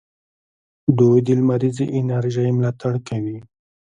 [0.97, 3.37] دوی د لمریزې انرژۍ ملاتړ کوي.